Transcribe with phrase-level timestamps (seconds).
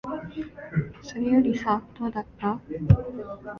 [1.03, 2.59] それよりさ、どうだった？